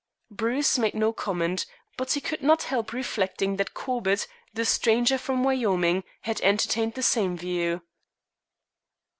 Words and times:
Bruce 0.31 0.79
made 0.79 0.95
no 0.95 1.13
comment, 1.13 1.67
but 1.95 2.13
he 2.13 2.21
could 2.21 2.41
not 2.41 2.63
help 2.63 2.91
reflecting 2.91 3.57
that 3.57 3.75
Corbett, 3.75 4.25
the 4.51 4.65
stranger 4.65 5.19
from 5.19 5.43
Wyoming, 5.43 6.03
had 6.21 6.41
entertained 6.41 6.95
the 6.95 7.03
same 7.03 7.37
view. 7.37 7.83